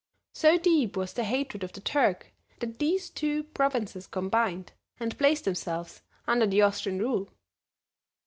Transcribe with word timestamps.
So 0.33 0.57
deep 0.57 0.97
was 0.97 1.13
their 1.13 1.25
hatred 1.25 1.63
of 1.63 1.73
the 1.73 1.79
Turk 1.79 2.33
that 2.57 2.79
these 2.79 3.07
two 3.07 3.43
provinces 3.43 4.07
combined 4.07 4.71
and 4.99 5.15
placed 5.15 5.45
themselves 5.45 6.01
under 6.25 6.47
the 6.47 6.63
Austrian 6.63 6.97
rule. 6.97 7.29